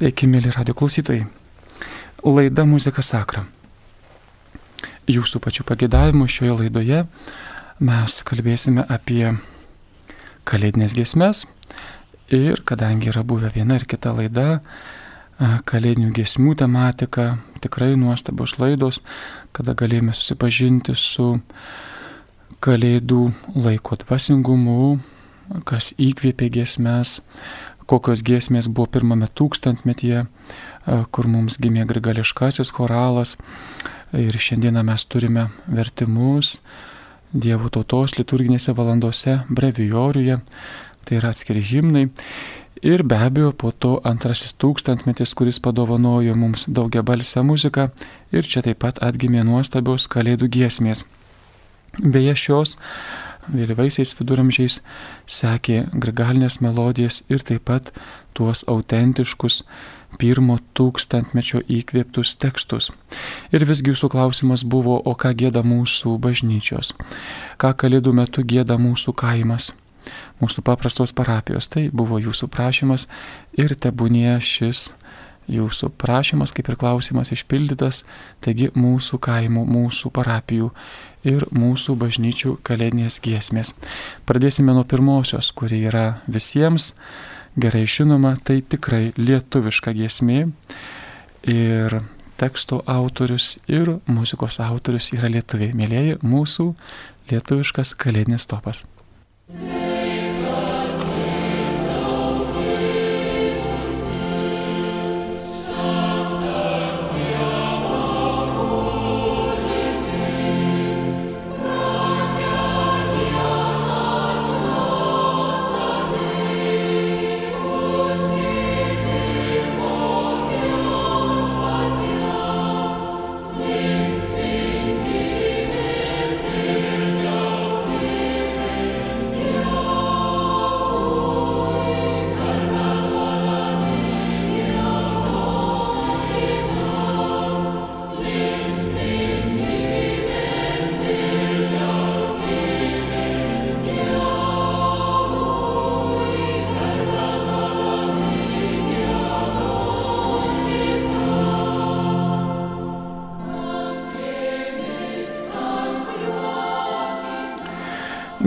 [0.00, 1.26] Sveiki, mėly radio klausytojai.
[2.24, 3.42] Laida Muzika Sakra.
[5.04, 7.00] Jūsų pačių pagėdavimų šioje laidoje
[7.84, 9.34] mes kalbėsime apie
[10.48, 11.42] kalėdinės giesmės
[12.32, 14.62] ir kadangi yra buvę viena ir kita laida,
[15.68, 19.02] kalėdinių giesmių tematika, tikrai nuostabios laidos,
[19.52, 21.34] kada galėjome susipažinti su
[22.64, 24.94] kalėdų laiko dvasingumu,
[25.68, 27.18] kas įkvėpė giesmes,
[27.90, 30.24] kokios giesmės buvo pirmame tūkstantmetyje,
[31.14, 33.36] kur mums gimė grigališkasis choralas.
[34.16, 36.58] Ir šiandieną mes turime vertimus
[37.30, 40.40] Dievo tautos liturginėse valandose, brevijoriuje,
[41.06, 42.08] tai yra atskiri himnai.
[42.82, 47.86] Ir be abejo, po to antrasis tūkstantmetis, kuris padovanojo mums daugia balsę muziką
[48.34, 51.04] ir čia taip pat atgimė nuostabios kalėdų giesmės.
[52.02, 52.74] Beje, šios
[53.54, 54.80] vėlyvaisiais viduramžiais
[55.26, 57.90] sekė grigalinės melodijas ir taip pat
[58.36, 59.62] tuos autentiškus
[60.18, 62.90] pirmo tūkstantmečio įkvėptus tekstus.
[63.54, 66.92] Ir visgi jūsų klausimas buvo, o ką gėda mūsų bažnyčios,
[67.60, 69.70] ką kalėdų metu gėda mūsų kaimas,
[70.42, 71.70] mūsų paprastos parapijos.
[71.70, 73.06] Tai buvo jūsų prašymas
[73.58, 74.90] ir tebūnie šis
[75.50, 78.04] jūsų prašymas, kaip ir klausimas išpildytas,
[78.44, 80.70] taigi mūsų kaimų, mūsų parapijų
[81.28, 83.74] ir mūsų bažnyčių kalėdinės giesmės.
[84.28, 86.94] Pradėsime nuo pirmosios, kuri yra visiems
[87.60, 90.46] gerai žinoma, tai tikrai lietuviška giesmė
[91.50, 92.00] ir
[92.40, 95.74] teksto autorius ir muzikos autorius yra lietuviai.
[95.76, 96.70] Mėlyjeji, mūsų
[97.32, 98.86] lietuviškas kalėdinis topas.
[99.50, 99.89] Yeah.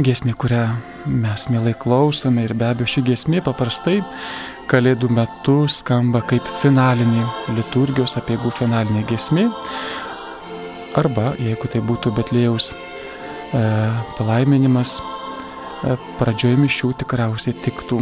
[0.03, 0.63] Gesmė, kurią
[1.07, 4.01] mes mielai klausome ir be abejo ši gesmė paprastai
[4.67, 7.23] kalėdų metu skamba kaip finalinė
[7.55, 9.45] liturgijos apieigų finalinė gesmė.
[10.99, 13.61] Arba, jeigu tai būtų Betlėjaus e,
[14.17, 18.01] palaiminimas, e, pradžioje mišių tikriausiai tiktų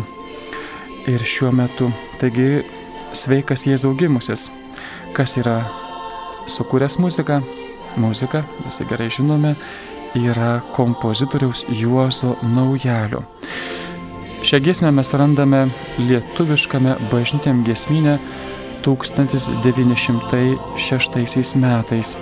[1.12, 1.92] ir šiuo metu.
[2.24, 2.64] Taigi,
[3.14, 4.48] sveikas Jėzaus gimusis,
[5.18, 5.60] kas yra
[6.50, 7.44] sukūręs muziką,
[8.02, 9.58] muzika, visi gerai žinome,
[10.16, 13.22] yra kompozitoriaus Juozo Naujalio.
[14.44, 15.70] Šią giesmę mes randame
[16.02, 18.20] lietuviškame bažnytėm giesminė
[18.84, 22.18] 1906 metais.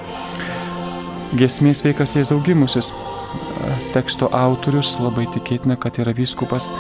[1.40, 2.94] Giesmės veikas Jėzaugimusis.
[3.94, 6.72] Teksto autorius labai tikėtina, kad yra vyskupas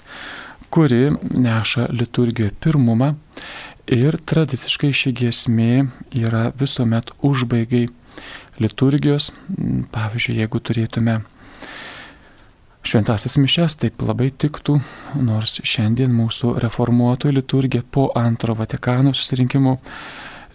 [0.69, 3.15] kuri neša liturgijoje pirmumą
[3.91, 5.71] ir tradiciškai ši giesmė
[6.15, 7.88] yra visuomet užbaigai
[8.62, 9.31] liturgijos.
[9.95, 11.19] Pavyzdžiui, jeigu turėtume
[12.85, 14.77] šventasis mišes, taip labai tiktų,
[15.25, 19.79] nors šiandien mūsų reformuotojų liturgija po antro Vatikano susirinkimo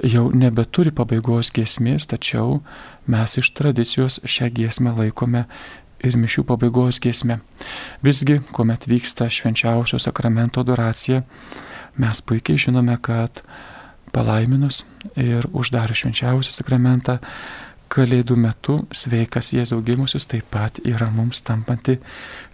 [0.07, 2.61] jau nebeturi pabaigos giesmės, tačiau
[3.11, 5.45] mes iš tradicijos šią giesmę laikome
[6.07, 7.41] ir mišių pabaigos giesmė.
[8.05, 11.25] Visgi, kuomet vyksta švenčiausio sakramento adoracija,
[12.01, 13.43] mes puikiai žinome, kad
[14.15, 14.85] palaiminus
[15.17, 17.19] ir uždarius švenčiausią sakramentą
[17.91, 21.97] Kalėdų metu sveikas Jėzaus gimusius taip pat yra mums tampanti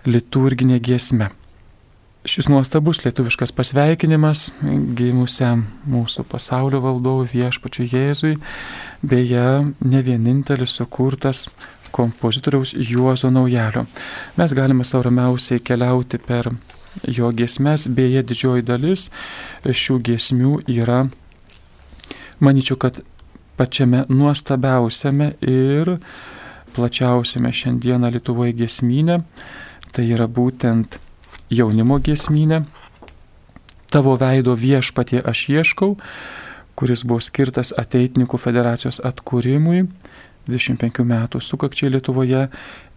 [0.08, 1.28] liturginė giesme.
[2.26, 4.46] Šis nuostabus lietuviškas pasveikinimas
[4.96, 8.32] gimusiam mūsų pasaulio valdovui viešpačiu Jėzui,
[9.04, 9.44] beje,
[9.84, 11.44] ne vienintelis sukurtas
[11.92, 13.84] kompozitoriaus Juozo Naujalio.
[14.40, 16.48] Mes galime sauramiausiai keliauti per
[17.04, 19.10] jo giesmes, beje, didžioji dalis
[19.68, 21.04] šių giesmių yra,
[22.40, 23.00] manyčiau, kad
[23.56, 25.96] pačiame nuostabiausiame ir
[26.76, 29.22] plačiausiame šiandieną Lietuvoje giesmynė,
[29.96, 30.98] tai yra būtent
[31.50, 32.64] jaunimo giesmynė,
[33.90, 35.94] tavo veido viešpatie aš ieškau,
[36.76, 39.86] kuris buvo skirtas ateitininkų federacijos atkūrimui
[40.50, 42.46] 25 metų sukakčiai Lietuvoje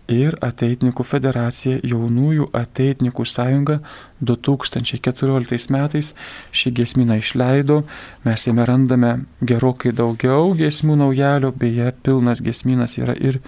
[0.09, 3.79] ir Ateitininkų federacija Jaunųjų Ateitininkų sąjunga
[4.25, 6.13] 2014 metais
[6.51, 7.83] šį giesminą išleido.
[8.25, 13.39] Mes jame randame gerokai daugiau giesmių naujalio, beje, pilnas giesminas yra ir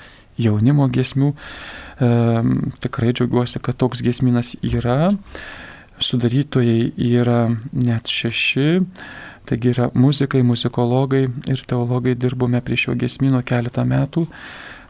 [0.42, 1.34] jaunimo giesmių.
[1.34, 2.12] E,
[2.86, 5.12] tikrai džiaugiuosi, kad toks giesminas yra.
[6.02, 7.44] Sudarytojai yra
[7.74, 8.81] net šeši.
[9.50, 14.28] Taigi yra muzikai, muzikologai ir teologai dirbome prie šio giesmino keletą metų.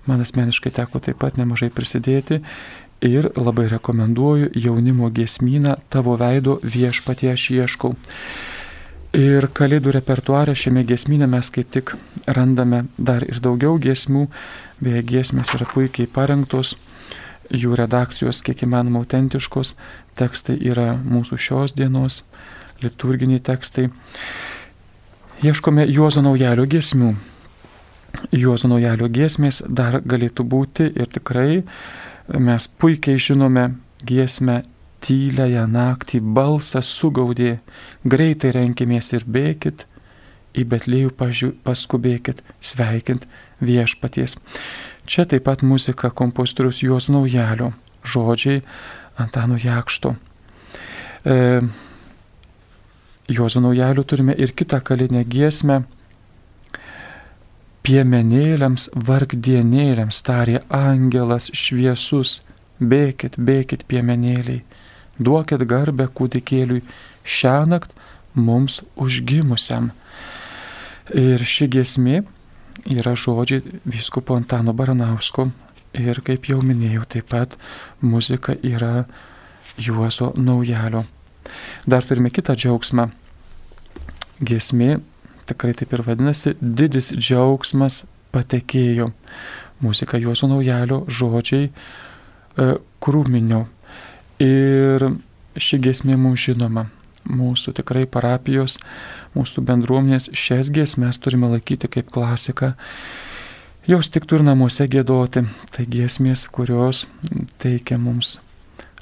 [0.05, 2.41] Man asmeniškai teko taip pat nemažai prisidėti
[3.05, 7.93] ir labai rekomenduoju jaunimo giesmyną tavo veido viešpatie aš ieškau.
[9.17, 11.95] Ir kalėdų repertuarė šiame giesmynė mes kaip tik
[12.27, 14.27] randame dar ir daugiau giesmių,
[14.79, 16.77] beje giesmės yra puikiai parengtos,
[17.51, 19.75] jų redakcijos kiek įmanoma autentiškos,
[20.15, 22.21] tekstai yra mūsų šios dienos,
[22.81, 23.89] liturginiai tekstai.
[25.43, 27.11] Ieškome Juozo naujalio giesmių,
[28.31, 31.61] Juozo naujalio giesmės dar galėtų būti ir tikrai
[32.39, 33.71] mes puikiai žinome
[34.07, 34.61] giesmę
[35.01, 37.57] tyliąją naktį, balsas sugaudė,
[38.05, 39.85] greitai renkimės ir bėkit,
[40.51, 41.13] į Betlėjų
[41.63, 43.27] paskubėkit, sveikint
[43.63, 44.35] viešpaties.
[45.07, 47.71] Čia taip pat muzika kompozitorius Juos naujalio,
[48.03, 48.61] žodžiai
[49.19, 50.13] Antano Jakšto.
[51.25, 51.61] E,
[53.31, 55.81] Juozo naujalio turime ir kitą kalinę giesmę
[57.85, 62.41] piemenėliams, vargdienėliams tarė angelas šviesus,
[62.79, 64.61] bėkit, bėkit piemenėliai,
[65.19, 66.83] duokit garbę kūdikėliui
[67.23, 68.01] šią naktį
[68.33, 69.91] mums užgimusiam.
[71.11, 72.21] Ir ši giesmė
[72.87, 75.49] yra žodžiai vyskupo Antano Baranausko
[75.97, 77.57] ir, kaip jau minėjau, taip pat
[78.01, 79.05] muzika yra
[79.81, 81.03] Juozo naujalio.
[81.87, 83.09] Dar turime kitą džiaugsmą.
[84.41, 84.99] Giesmė
[85.51, 89.11] tikrai taip ir vadinasi, didis džiaugsmas patekėjo.
[89.81, 93.65] Muzika Juozo naujalio žodžiai e, krūminio.
[94.41, 95.07] Ir
[95.57, 96.87] ši gesmė mums žinoma.
[97.21, 98.79] Mūsų tikrai parapijos,
[99.35, 102.73] mūsų bendruomenės šias giesmės turime laikyti kaip klasiką.
[103.89, 105.45] Jos tiktų ir namuose gėdoti.
[105.73, 107.05] Tai giesmės, kurios
[107.61, 108.39] teikia mums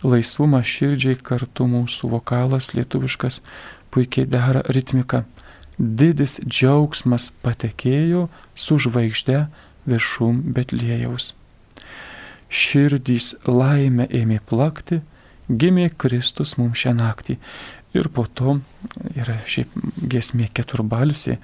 [0.03, 3.41] laisvumą širdžiai, kartu mūsų vokalas lietuviškas
[3.91, 5.25] puikiai dera ritmika
[5.79, 9.45] didis džiaugsmas patekėjo su žvaigžde
[9.89, 11.33] viršum Betlėjaus.
[12.49, 14.99] Širdys laimę ėmė plakti,
[15.49, 17.37] gimė Kristus mums šią naktį.
[17.97, 18.59] Ir po to
[19.17, 19.71] yra šiaip
[20.11, 21.39] giesmė keturbalsė.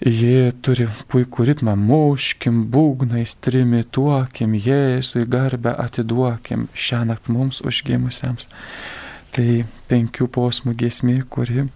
[0.00, 8.48] Jie turi puikų ritmą, muškim, būgnais, trimituokim, Jėzui garbę atiduokim šią naktį mums užgimusiems.
[9.34, 9.48] Tai
[9.90, 11.66] penkių posmų giesmė, kuri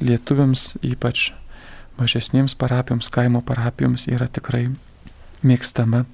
[0.00, 1.30] lietuviams, ypač
[1.96, 4.66] mažesniems parapijoms, kaimo parapijoms yra tikrai
[5.46, 6.04] mėgstama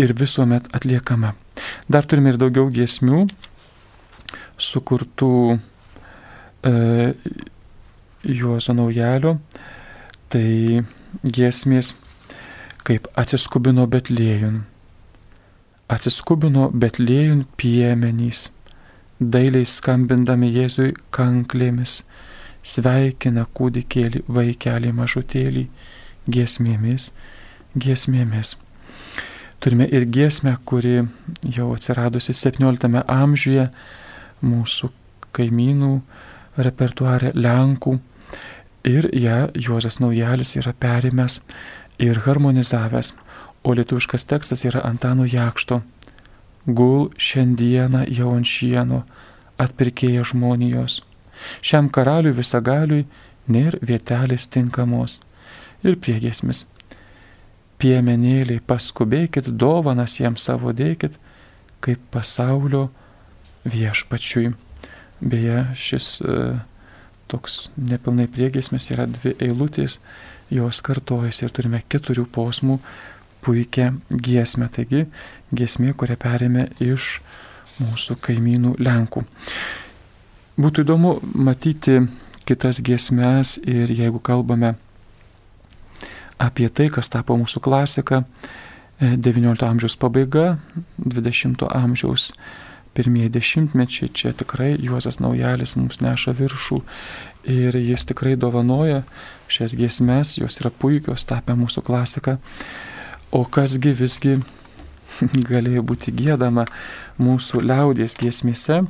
[0.00, 1.34] ir visuomet atliekama.
[1.88, 3.24] Dar turime ir daugiau giesmių
[4.58, 5.58] sukurtų
[6.64, 6.74] e,
[8.24, 9.36] Juozo naujalio.
[10.32, 10.82] Tai
[11.22, 11.92] giesmės
[12.84, 14.62] kaip atsiskubino Betlėjun.
[15.92, 18.48] Atsiskubino Betlėjun piemenys,
[19.20, 22.00] dailiai skambindami Jėzui kanklėmis
[22.64, 25.64] sveikina kūdikėlį, vaikelį mažutėlį
[26.30, 27.10] giesmėmis,
[27.76, 28.56] giesmėmis.
[29.60, 31.04] Turime ir giesmę, kuri
[31.56, 33.68] jau atsiradusi 17 amžiuje
[34.44, 34.90] mūsų
[35.36, 35.92] kaimynų
[36.64, 37.98] repertuare Lenkų
[38.88, 41.40] ir ją Juozas Naujalis yra perimęs
[42.02, 43.14] ir harmonizavęs,
[43.64, 45.80] o lietuviškas tekstas yra Antano Jakšto.
[46.66, 49.02] Gul šiandieną jau ant šieno
[49.60, 51.02] atpirkėja žmonijos
[51.64, 53.04] Šiam karaliui visagaliui
[53.50, 55.20] nėra vietelės tinkamos.
[55.84, 56.64] Ir priegesmis.
[57.80, 61.18] Piemenėliai, paskubėkit, dovanas jam savo dėkit,
[61.84, 62.86] kaip pasaulio
[63.68, 64.54] viešpačiui.
[65.24, 66.62] Beje, šis uh,
[67.28, 69.98] toks nepilnai priegesmės yra dvi eilutės,
[70.52, 72.78] jos kartojasi ir turime keturių posmų
[73.44, 74.70] puikią giesmę.
[74.72, 75.04] Taigi
[75.54, 77.18] giesmė, kurią perėmė iš
[77.80, 79.24] mūsų kaimynų Lenkų.
[80.54, 81.96] Būtų įdomu matyti
[82.46, 84.76] kitas giesmes ir jeigu kalbame
[86.38, 88.22] apie tai, kas tapo mūsų klasika,
[89.00, 90.60] XIX e, amžiaus pabaiga,
[91.02, 92.28] XX amžiaus
[92.94, 96.78] pirmieji dešimtmečiai, čia tikrai Juozas Naujalis mums neša viršų
[97.50, 99.02] ir jis tikrai dovanoja
[99.50, 102.38] šias giesmes, jos yra puikios, tapę mūsų klasika.
[103.34, 104.38] O kasgi visgi
[105.50, 106.68] galėjo būti gėdama
[107.18, 108.84] mūsų liaudės giesmėse.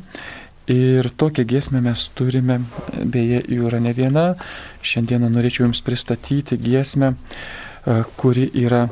[0.69, 2.63] Ir tokią giesmę mes turime,
[3.05, 4.31] beje, jų yra ne viena.
[4.81, 8.87] Šiandieną norėčiau Jums pristatyti giesmę, e, kuri yra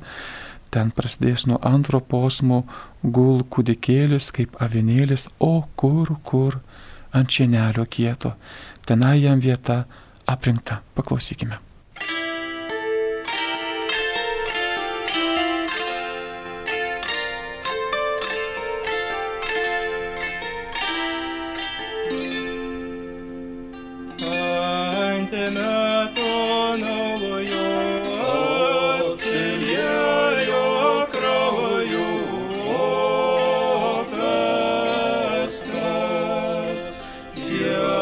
[0.74, 2.64] Ten prasidės nuo antro posmo
[3.04, 6.60] gul kūdikėlis kaip avinėlis, o kur, kur
[7.16, 8.36] ant šienelio kieto.
[8.86, 9.84] Tenai jam vieta
[10.28, 10.82] aprinkta.
[10.96, 11.58] Paklausykime.
[37.56, 37.95] Yeah.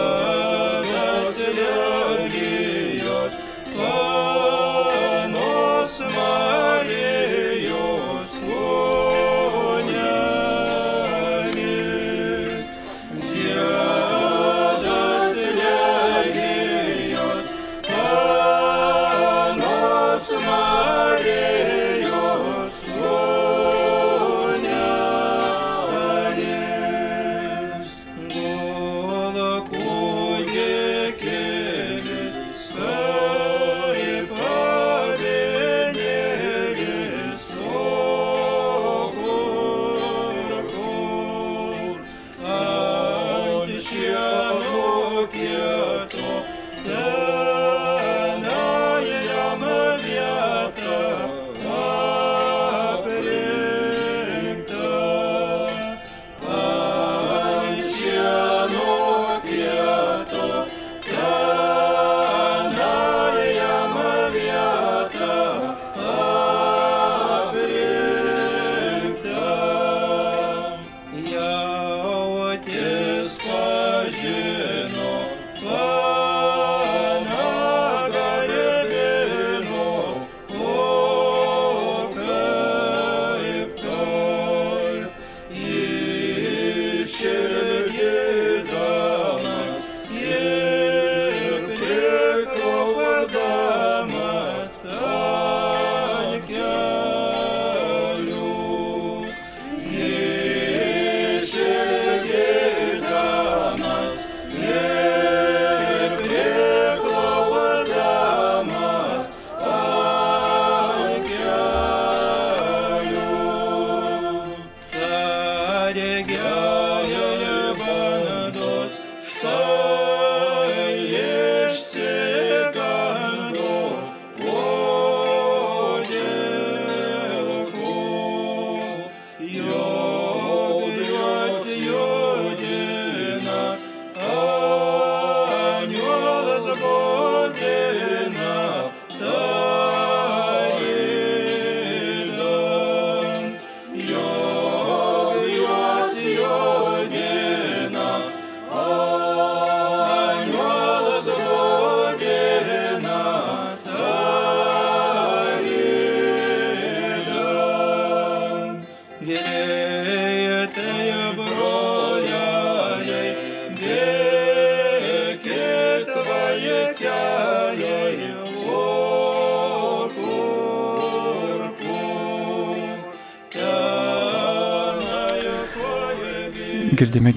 [129.54, 129.93] Dios.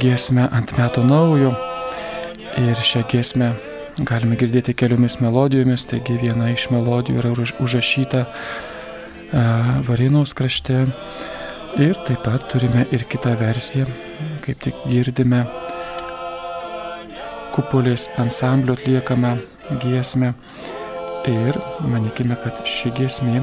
[0.00, 1.52] Giesmę ant metų naujo.
[2.60, 3.50] Ir šią giesmę
[3.98, 7.32] galime girdėti keliomis melodijomis, taigi viena iš melodijų yra
[7.64, 8.24] užrašyta
[9.86, 10.84] Varinos krašte.
[11.76, 13.84] Ir taip pat turime ir kitą versiją,
[14.44, 15.42] kaip tik girdime
[17.56, 19.36] kupolės ansamblio atliekamą
[19.82, 20.32] giesmę.
[21.26, 23.40] Ir manykime, kad ši giesmė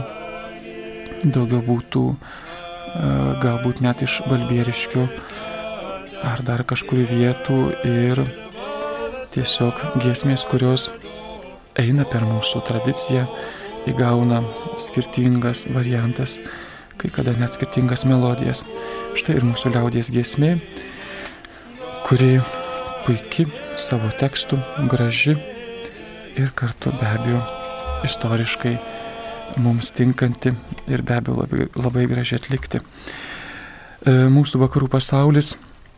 [1.23, 2.03] daugiau būtų
[3.43, 5.07] galbūt net iš balbieriškių
[6.27, 8.21] ar dar kažkurių vietų ir
[9.33, 10.89] tiesiog giesmės, kurios
[11.79, 13.23] eina per mūsų tradiciją,
[13.89, 14.41] įgauna
[14.79, 16.37] skirtingas variantas,
[17.01, 18.63] kai kada net skirtingas melodijas.
[19.17, 20.55] Štai ir mūsų liaudies giesmė,
[22.07, 22.37] kuri
[23.03, 23.49] puikiai
[23.81, 24.57] savo tekstų,
[24.89, 25.35] graži
[26.39, 27.41] ir kartu be abejo
[28.07, 28.77] istoriškai
[29.61, 30.53] mums tinkanti
[30.87, 32.81] ir be abejo labai, labai gražiai atlikti.
[34.03, 35.53] E, mūsų vakarų pasaulis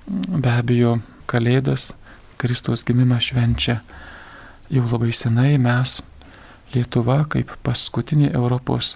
[0.08, 1.94] be abejo Kalėdas,
[2.38, 3.80] Kristaus gimimą švenčia
[4.70, 5.56] jau labai senai.
[5.62, 6.02] Mes,
[6.74, 8.96] Lietuva, kaip paskutinė Europos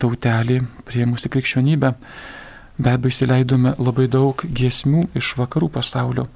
[0.00, 1.92] tautelė priemusi krikščionybę,
[2.80, 6.26] be abejo įsileidome labai daug giesmių iš vakarų pasaulio.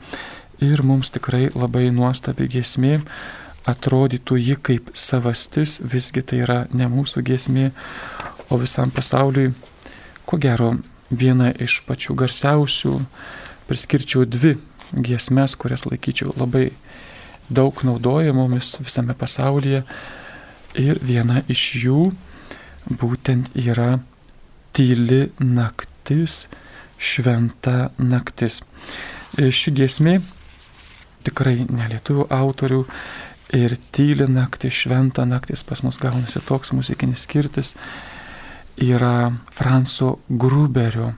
[0.63, 3.01] Ir mums tikrai labai nuostabi giesmė,
[3.69, 7.71] atrodytų ji kaip savastis, visgi tai yra ne mūsų giesmė,
[8.53, 9.55] o visam pasauliui,
[10.29, 10.75] ko gero,
[11.11, 12.99] viena iš pačių garsiausių
[13.69, 14.55] priskirčiau dvi
[14.95, 16.69] giesmes, kurias laikyčiau labai
[17.49, 19.83] daug naudojamomis visame pasaulyje.
[20.81, 22.01] Ir viena iš jų
[23.01, 23.99] būtent yra
[24.75, 26.49] tyli naktis,
[26.99, 28.63] šventa naktis.
[29.35, 30.19] Ši giesmė
[31.25, 32.83] tikrai nelietuvių autorių
[33.55, 37.75] ir tyli naktis, šventa naktis pas mus gaunasi toks muzikinis skirtis
[38.77, 41.15] yra Franso Gruberio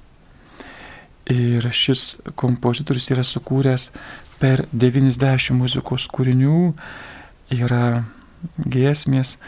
[1.27, 3.91] Ir šis kompozitorius yra sukūręs
[4.39, 6.75] per 90 muzikos kūrinių,
[7.57, 8.05] yra
[8.63, 9.39] giesmės,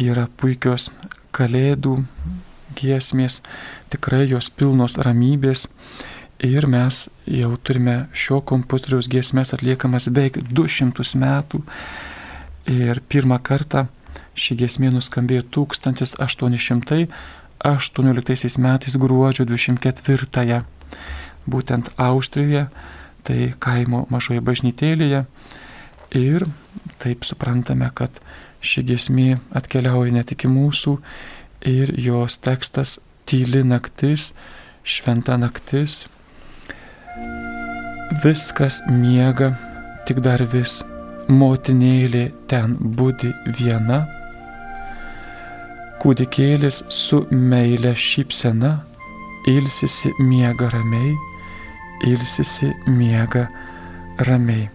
[0.00, 0.88] yra puikios
[1.36, 2.04] kalėdų
[2.78, 3.42] giesmės,
[3.92, 5.68] tikrai jos pilnos ramybės.
[6.40, 11.60] Ir mes jau turime šio kompozitoriaus giesmės atliekamas beveik 200 metų.
[12.72, 13.92] Ir pirmą kartą
[14.32, 17.08] ši giesmė nuskambėjo 1818
[18.56, 20.26] metais gruodžio 24.
[20.32, 20.79] -ąją
[21.50, 22.66] būtent Austrijoje,
[23.26, 25.24] tai kaimo mažoje bažnytėlėje.
[26.18, 26.46] Ir
[27.02, 28.18] taip suprantame, kad
[28.60, 30.96] ši gesmė atkeliauja ne tik į mūsų
[31.70, 34.32] ir jos tekstas tyli naktis,
[34.82, 36.06] šventa naktis.
[38.24, 39.52] Viskas miega,
[40.08, 40.80] tik dar vis
[41.30, 44.02] motinėlė ten būdi viena,
[46.02, 48.78] kūdikėlis su meile šypsena
[49.50, 51.12] ilsisi miega ramiai,
[52.06, 53.46] ilsisi miega
[54.26, 54.68] ramiai.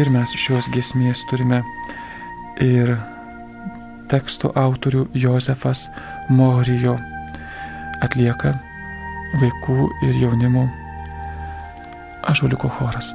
[0.00, 1.62] Ir mes šios gesmės turime
[2.62, 2.96] ir
[4.10, 5.88] teksto autorių Josefas
[6.28, 6.96] Morijo
[8.04, 8.54] atlieka
[9.40, 10.68] vaikų ir jaunimo
[12.30, 13.14] ašuliko choras.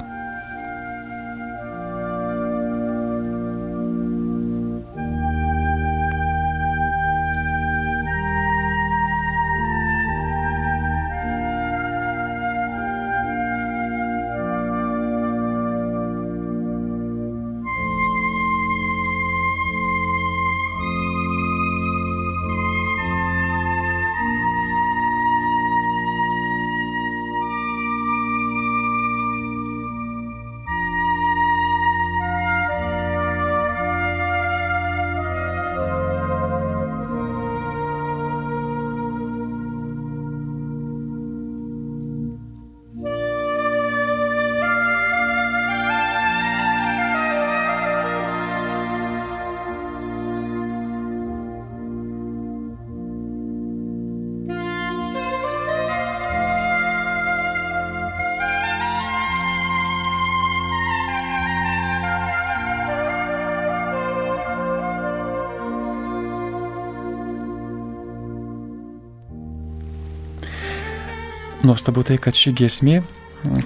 [71.70, 72.96] Nuostabu tai, kad ši giesmė,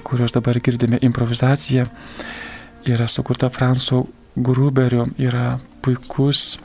[0.05, 1.87] kurios dabar girdime improvizaciją,
[2.85, 4.03] yra sukurta Franso
[4.37, 6.59] Gruberio, yra puikus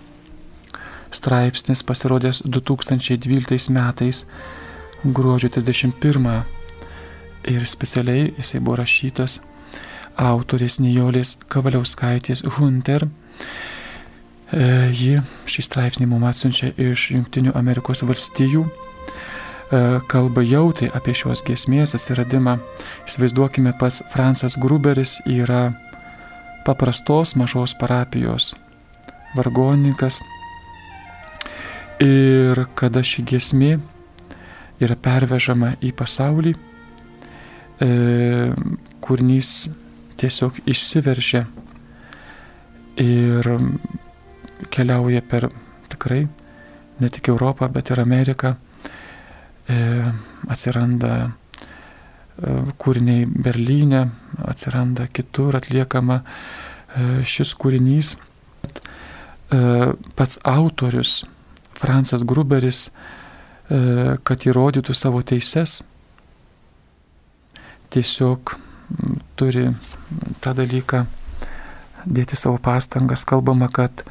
[1.16, 4.26] straipsnis pasirodęs 2012 metais
[5.04, 6.28] gruodžio 31
[7.54, 9.38] ir specialiai jisai buvo rašytas
[10.20, 13.08] autorės Nijolės Kavaliauskaitės Hunter.
[14.52, 18.68] E, ji šį straipsnį mums atsiunčia iš Junktinių Amerikos valstijų
[20.10, 22.56] kalba jautriai apie šios giesmės atsiradimą.
[23.06, 25.70] Įsivaizduokime, pats Fransas Gruberis yra
[26.66, 28.54] paprastos mažos parapijos
[29.36, 30.20] vargonininkas.
[32.02, 33.74] Ir kada ši giesmė
[34.80, 36.54] yra pervežama į pasaulį,
[37.84, 37.88] e,
[39.04, 39.68] kūrinys
[40.20, 41.44] tiesiog išsiveržia
[43.00, 43.50] ir
[44.72, 45.50] keliauja per
[45.92, 46.26] tikrai
[47.00, 48.56] ne tik Europą, bet ir Ameriką.
[49.70, 49.76] E,
[50.50, 51.30] atsiranda e,
[52.80, 54.02] kūriniai Berlyne,
[54.50, 58.16] atsiranda kitur atliekama e, šis kūrinys.
[59.50, 61.24] Pats autorius
[61.74, 62.84] Fransas Gruberis,
[63.66, 65.80] kad įrodytų savo teises,
[67.90, 68.52] tiesiog
[69.34, 69.64] turi
[70.38, 71.02] tą dalyką
[72.06, 73.26] dėti savo pastangas.
[73.26, 74.04] Kalbama, kad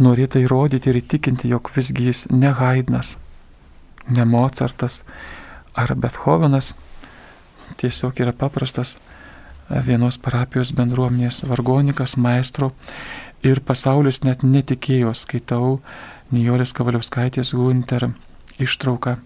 [0.00, 3.18] norėta įrodyti ir įtikinti, jog visgi jis ne Haidnas,
[4.08, 5.02] ne Mozartas
[5.76, 6.74] ar Bethovenas,
[7.76, 8.96] tiesiog yra paprastas
[9.68, 12.72] vienos parapijos bendruomenės vargonikas, maestro
[13.44, 15.78] ir pasaulis net netikėjo, skaitau
[16.32, 18.10] Nijolės Kavaliauskaitės Gunter
[18.60, 19.18] ištrauką.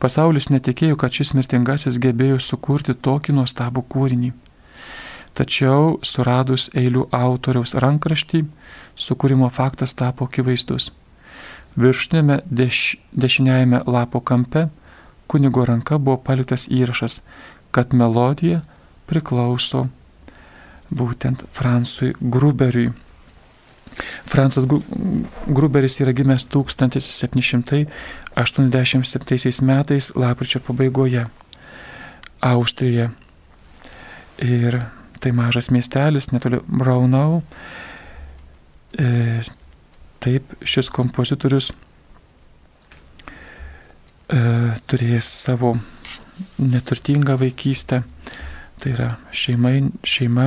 [0.00, 4.32] Pasaulis netikėjo, kad šis mirtingasis gebėjo sukurti tokį nuostabų kūrinį.
[5.36, 8.44] Tačiau suradus eilių autoriaus rankraštį,
[8.98, 10.90] sukūrimo faktas tapo akivaizdus.
[11.76, 14.68] Viršinėme deš, dešiniajame lapo kampe
[15.30, 17.22] kunigo ranka buvo paliktas įrašas,
[17.70, 18.60] kad melodija
[19.06, 19.86] priklauso
[20.90, 22.90] būtent Fransui Gruberiui.
[24.30, 24.64] Fransas
[25.46, 27.86] Gruberis yra gimęs 1787
[29.66, 31.26] metais lapkričio pabaigoje
[32.40, 33.10] Austrijoje.
[34.40, 34.80] Ir
[35.20, 37.42] tai mažas miestelis netoli Braunau.
[40.20, 41.70] Taip šis kompozitorius
[44.28, 44.40] e,
[44.90, 45.74] turėjęs savo
[46.60, 48.02] neturtingą vaikystę.
[48.80, 50.46] Tai yra šeimai, šeima,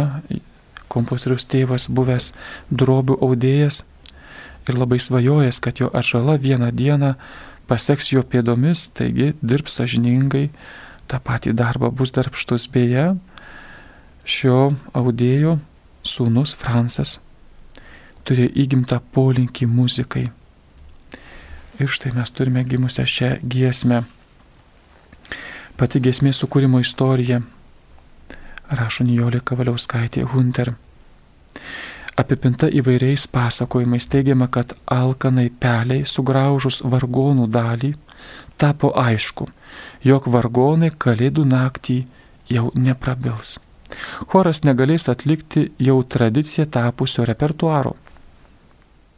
[0.93, 2.31] kompozitorius tėvas buvęs
[2.69, 3.81] drobių audėjas
[4.69, 7.13] ir labai svajojęs, kad jo atžala vieną dieną
[7.69, 10.47] paseks jo pėdomis, taigi dirbs sažiningai,
[11.09, 12.69] tą patį darbą bus darbštus.
[12.71, 13.13] Beje,
[14.23, 15.57] šio audėjo
[16.07, 17.17] sūnus Fransas
[18.27, 20.27] turėjo įgimtą polinkį muzikai.
[21.81, 24.03] Ir štai mes turime gimusią šią giesmę.
[25.77, 27.41] Pati giesmės sukūrimo istorija
[28.69, 30.73] rašo Nijolė Kavaliauskaitė Hunter.
[32.17, 37.93] Apipinta įvairiais pasakojimais teigiama, kad alkanai peliai sugraužus vargonų dalį
[38.61, 39.47] tapo aišku,
[40.05, 42.03] jog vargonai kalėdų naktį
[42.53, 43.57] jau neprabils.
[44.29, 47.95] Choras negalės atlikti jau tradiciją tapusio repertuaro.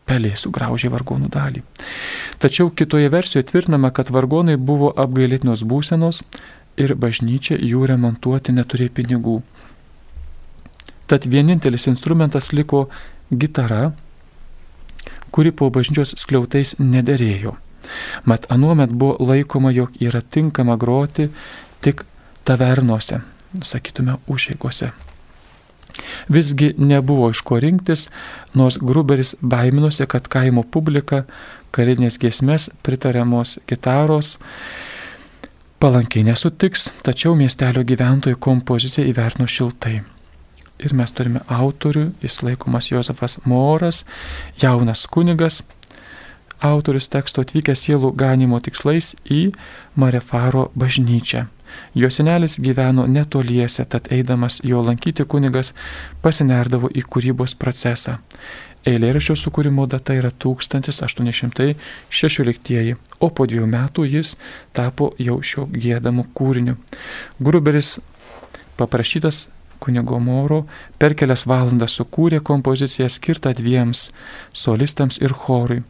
[0.05, 1.63] Pelė sugraužė vargonų dalį.
[2.41, 6.21] Tačiau kitoje versijoje tvirtinama, kad vargonai buvo apgailėtinos būsenos
[6.77, 9.35] ir bažnyčia jų remontuoti neturėjo pinigų.
[11.09, 12.87] Tad vienintelis instrumentas liko
[13.29, 13.93] gitara,
[15.33, 17.55] kuri po bažnyčios skliautais nederėjo.
[18.25, 21.29] Mat anuomet buvo laikoma, jog yra tinkama groti
[21.85, 22.05] tik
[22.45, 23.21] tavernose,
[23.61, 24.91] sakytume, užėgose.
[26.31, 28.09] Visgi nebuvo iš ko rinktis,
[28.53, 31.23] nors Gruberis baiminosi, kad kaimo publika
[31.75, 34.37] karinės giesmės pritariamos gitaros
[35.79, 39.99] palankiai nesutiks, tačiau miestelio gyventojų kompoziciją įvertino šiltai.
[40.83, 44.03] Ir mes turime autorių, jis laikomas Josefas Moras,
[44.59, 45.61] jaunas kunigas,
[46.63, 49.51] autorius teksto atvykęs sielų ganimo tikslais į
[49.95, 51.45] Marefaro bažnyčią.
[51.95, 55.73] Jo senelis gyveno netoliese, tad eidamas jo lankyti kunigas
[56.21, 58.19] pasinerdavo į kūrybos procesą.
[58.85, 61.73] Eilėraščio sukūrimo data yra 1816,
[63.17, 64.35] o po dviejų metų jis
[64.77, 66.75] tapo jau šio gėdamu kūriniu.
[67.41, 67.99] Gruberis
[68.77, 69.47] paprašytas
[69.79, 70.65] kunigo Moro
[70.99, 74.11] per kelias valandas sukūrė kompoziciją skirtą dviems
[74.53, 75.81] solistams ir chorui.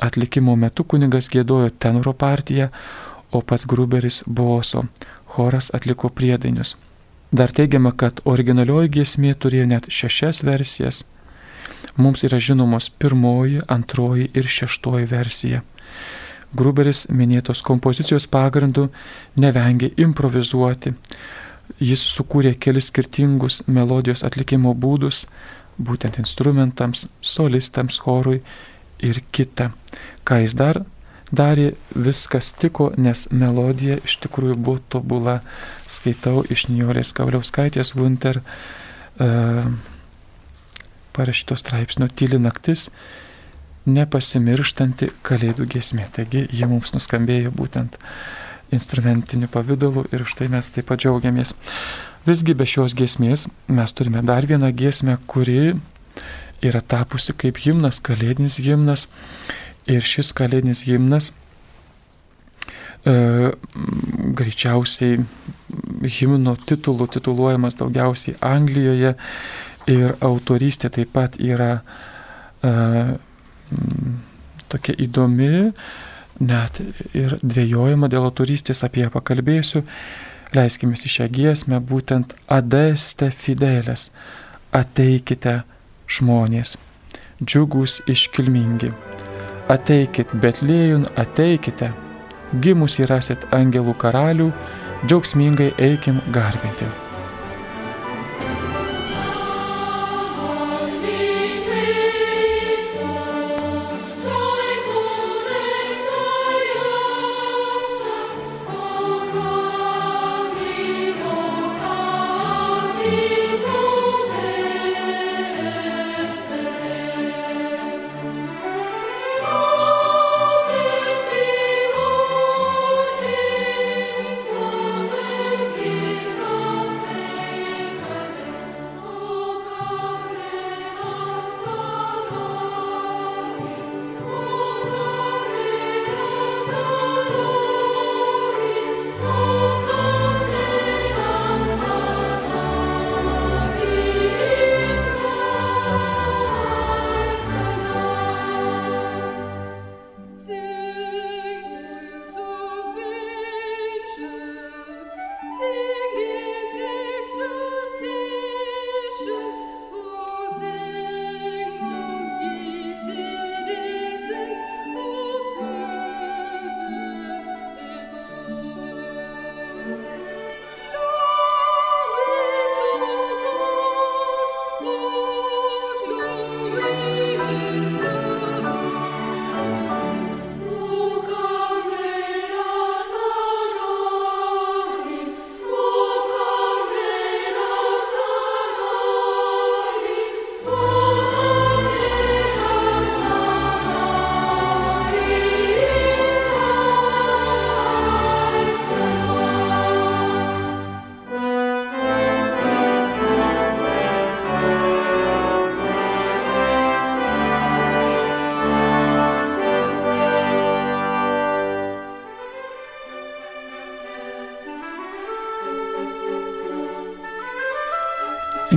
[0.00, 2.70] Atlikimo metu kunigas gėdojo tenoro partiją,
[3.32, 4.84] o pats Gruberis boso.
[5.26, 6.76] Choras atliko priedainius.
[7.32, 11.04] Dar teigiama, kad originalioji giesmė turėjo net šešias versijas.
[11.96, 15.62] Mums yra žinomos pirmoji, antroji ir šeštoji versija.
[16.56, 18.88] Gruberis minėtos kompozicijos pagrindų
[19.38, 20.96] nevengė improvizuoti,
[21.78, 25.26] Jis sukūrė kelis skirtingus melodijos atlikimo būdus,
[25.78, 28.40] būtent instrumentams, solistams, chorui
[28.98, 29.70] ir kita.
[30.26, 30.82] Ką jis dar
[31.34, 35.40] darė, viskas tiko, nes melodija iš tikrųjų buvo tobula.
[35.90, 39.70] Skaitau iš Nijolės Kavliauskaitės Gunter uh,
[41.16, 42.88] parašyto straipsnio Tyli naktis,
[43.90, 46.06] nepasimirštanti kalėdų gesmė.
[46.14, 47.98] Taigi ji mums nuskambėjo būtent
[48.74, 51.54] instrumentiniu pavydalu ir štai mes taip pat džiaugiamės.
[52.26, 55.74] Visgi be šios giesmės mes turime dar vieną giesmę, kuri
[56.62, 59.08] yra tapusi kaip himnas, kalėdinis himnas.
[59.88, 61.30] Ir šis kalėdinis himnas
[63.08, 63.14] e,
[64.36, 65.22] greičiausiai
[66.20, 69.14] himno titulų tituluojamas daugiausiai Anglijoje
[69.90, 71.80] ir autoristė taip pat yra
[72.62, 72.72] e,
[74.70, 75.70] tokia įdomi,
[76.40, 76.80] net
[77.16, 79.84] ir dvėjojama dėl autorystės, apie ją pakalbėsiu.
[80.56, 84.08] Leiskime į šią giesmę būtent Adeste Fidelės,
[84.74, 85.60] ateikite
[86.10, 86.74] žmonės,
[87.44, 88.90] džiugus iškilmingi.
[89.70, 91.92] Ateikit Betlėjun, ateikite,
[92.64, 94.48] gimus įrasit angelų karalių,
[95.04, 96.88] džiaugsmingai eikim garbinti.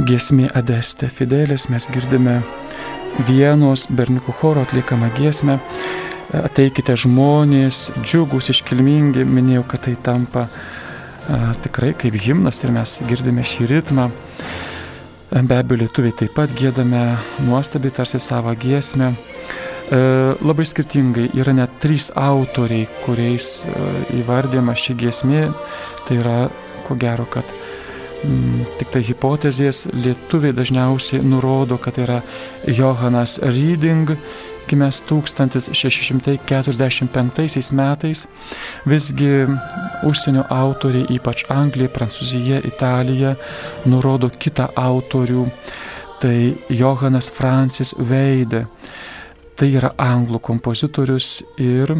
[0.07, 2.41] Giesmė Adeste Fidelis mes girdime
[3.27, 5.59] vienos berniukų choro atliekamą giesmę.
[6.33, 13.45] Ateikite žmonės, džiugus, iškilmingi, minėjau, kad tai tampa a, tikrai kaip himnas ir mes girdime
[13.45, 14.07] šį ritmą.
[15.33, 17.03] Be abejo, lietuviai taip pat gėdame
[17.45, 19.13] nuostabiai tarsi savo giesmę.
[19.13, 19.99] E,
[20.41, 23.89] labai skirtingai yra net trys autoriai, kuriais e,
[24.19, 25.47] įvardyma ši giesmė.
[26.07, 26.37] Tai yra,
[26.87, 27.49] ko gero, kad
[28.23, 32.21] Mm, tik tai hipotezės lietuviai dažniausiai nurodo, kad tai yra
[32.71, 34.15] Johanas Reading,
[34.69, 38.23] gimęs 1645 metais.
[38.87, 39.43] Visgi
[40.07, 43.35] užsienio autoriai, ypač Anglija, Prancūzija, Italija,
[43.91, 45.43] nurodo kitą autorių,
[46.23, 48.71] tai Johanas Francis Veide.
[49.59, 51.93] Tai yra anglų kompozitorius ir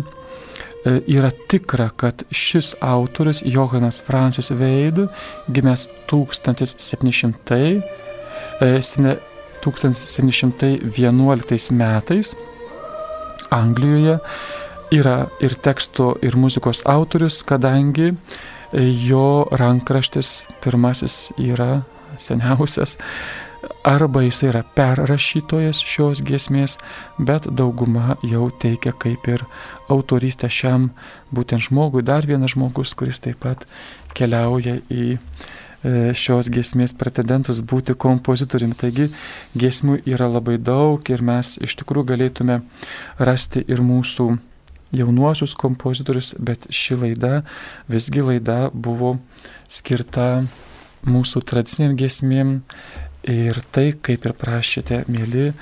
[0.85, 4.99] yra tikra, kad šis autorius Johanas Francis Veid,
[5.47, 7.81] gimęs 1700,
[9.63, 12.35] 1711 e, metais
[13.53, 14.17] Anglijoje,
[14.91, 18.11] yra ir teksto, ir muzikos autorius, kadangi
[19.07, 21.83] jo rankraštis pirmasis yra
[22.17, 22.97] seniausias
[23.83, 26.77] arba jis yra perrašytojas šios giesmės,
[27.17, 29.43] bet dauguma jau teikia kaip ir
[29.91, 30.91] autorystę šiam
[31.33, 32.03] būtent žmogui.
[32.05, 33.67] Dar vienas žmogus, kuris taip pat
[34.17, 35.19] keliauja į e,
[36.15, 38.77] šios giesmės pretendentus būti kompozitoriumi.
[38.79, 39.09] Taigi
[39.57, 42.61] giesmių yra labai daug ir mes iš tikrųjų galėtume
[43.19, 44.31] rasti ir mūsų
[44.93, 47.41] jaunuosius kompozitorius, bet ši laida,
[47.89, 49.17] visgi laida buvo
[49.71, 50.45] skirta
[51.03, 52.59] mūsų tradiciniam giesmėm
[53.23, 55.53] Ir tai, kaip ir prašėte, mėly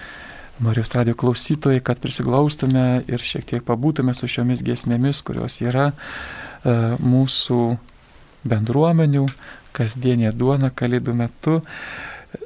[0.61, 6.73] Marijos radio klausytojai, kad prisiglaustume ir šiek tiek pabūtume su šiomis giesmėmis, kurios yra e,
[7.01, 7.59] mūsų
[8.49, 9.27] bendruomenių
[9.77, 11.59] kasdienė duona kalėdų metu.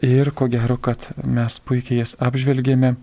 [0.03, 2.95] Ir ko gero, kad mes puikiai jas apžvelgėme.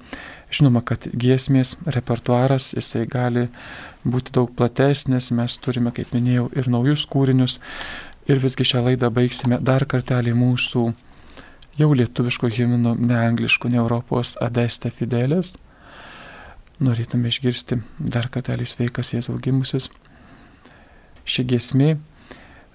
[0.53, 3.46] Žinoma, kad giesmės repertuaras, jisai gali
[4.05, 7.57] būti daug platesnis, mes turime, kaip minėjau, ir naujus kūrinius.
[8.29, 10.90] Ir visgi šią laidą baigsime dar kartelį mūsų
[11.78, 15.54] jau lietuviško himno, ne angliško, ne Europos Adeste Fidelis.
[16.82, 19.88] Norėtume išgirsti dar kartelį sveikas Jėzaus gimusius.
[21.24, 21.94] Ši giesmė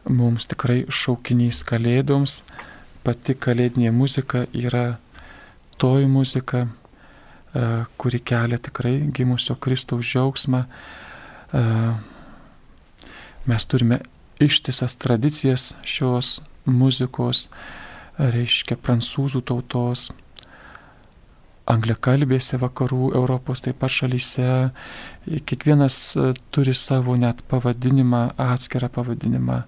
[0.08, 2.42] mums tikrai šaukinys kalėdoms,
[3.04, 4.98] pati kalėdinė muzika yra
[5.78, 7.66] toji muzika, e,
[8.00, 10.64] kuri kelia tikrai gimusio Kristaus džiaugsmą.
[11.54, 11.64] E,
[13.48, 14.00] mes turime
[14.40, 17.48] ištisas tradicijas šios muzikos,
[18.18, 20.08] reiškia prancūzų tautos,
[21.68, 24.50] angliakalbėse vakarų Europos taip pat šalyse.
[25.28, 29.62] Kiekvienas e, turi savo net pavadinimą, atskirą pavadinimą.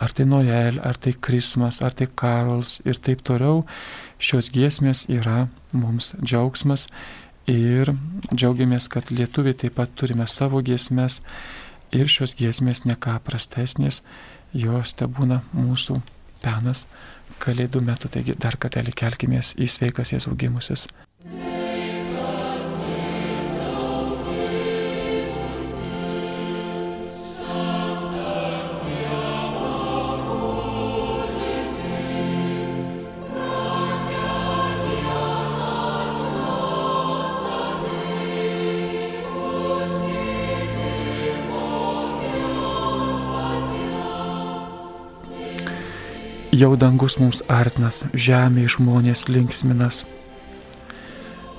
[0.00, 3.66] Ar tai Noel, ar tai Krismas, ar tai Karols ir taip toliau,
[4.18, 5.44] šios giesmės yra
[5.76, 6.88] mums džiaugsmas
[7.50, 7.92] ir
[8.32, 11.20] džiaugiamės, kad lietuviai taip pat turime savo giesmės
[11.92, 14.00] ir šios giesmės neką prastesnės,
[14.56, 16.00] jos te būna mūsų
[16.40, 16.86] penas
[17.38, 20.88] kalėdų metu, taigi dar kartelį kelkimės į sveikas Jėzaus gimusis.
[46.60, 50.02] Jau dangus mums artinas, žemė žmonės linksminas.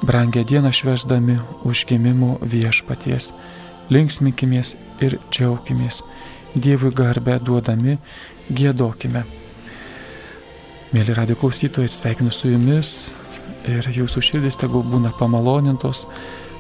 [0.06, 3.32] Brangę dieną švesdami užgimimo viešpaties,
[3.90, 6.04] linksminkimės ir džiaugimės,
[6.54, 7.96] Dievui garbę duodami,
[8.54, 9.24] gėdokime.
[10.94, 12.94] Mėly radio klausytojai, sveikinu su jumis
[13.66, 16.06] ir jūsų širdis tegul būna pamalonintos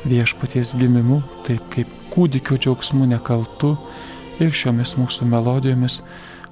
[0.08, 3.75] viešpaties gimimu, taip kaip kūdikio džiaugsmu nekaltu
[4.41, 6.01] ir šiomis mūsų melodijomis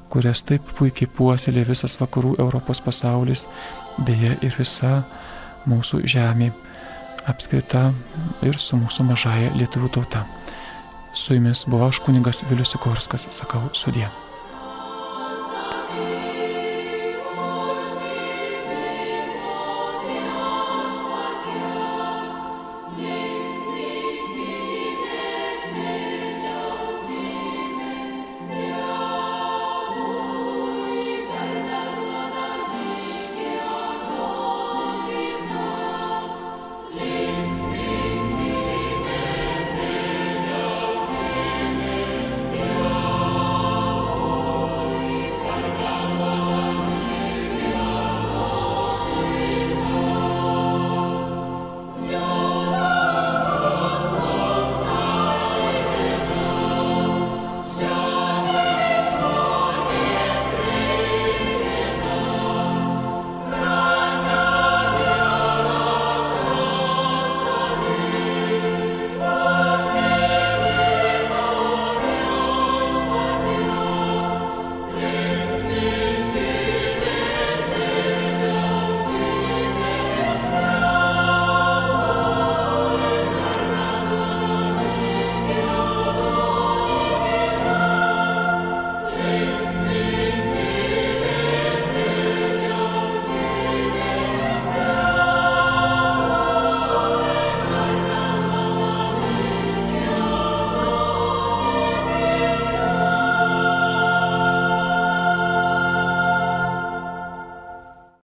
[0.09, 3.45] kurias taip puikiai puoselė visas vakarų Europos pasaulis,
[4.05, 5.03] beje ir visa
[5.69, 6.51] mūsų žemė
[7.29, 7.89] apskrita
[8.45, 10.25] ir su mūsų mažaja lietuvių tauta.
[11.13, 14.09] Su jumis buvo aš kuningas Vilius Sikorskas, sakau sudė.